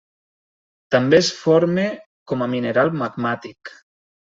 També 0.95 1.17
es 1.23 1.29
forma 1.41 1.85
com 2.33 2.43
a 2.47 2.49
mineral 2.55 2.93
magmàtic. 3.05 3.75